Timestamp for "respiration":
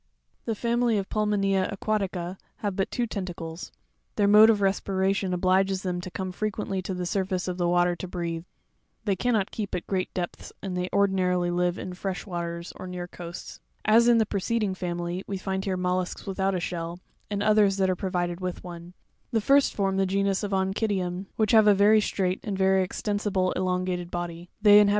4.61-5.31